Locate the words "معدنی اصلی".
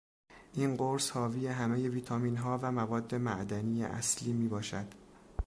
3.15-4.33